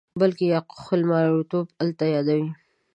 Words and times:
بلکې 0.21 0.45
د 0.51 0.55
خپل 0.81 0.99
نارینتوب 1.09 1.65
آلت 1.81 1.99
یادوي. 2.15 2.47